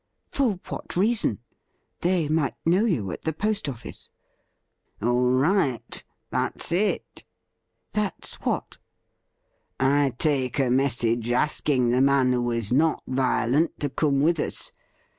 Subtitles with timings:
[0.25, 1.41] 'For what reason.''
[2.01, 4.09] They might know you at the post office.''
[5.03, 6.03] All right.
[6.31, 7.23] That's it?'
[7.93, 8.79] 'That's what.?''
[9.79, 14.71] I take a message asking the man who is not violent to come with us.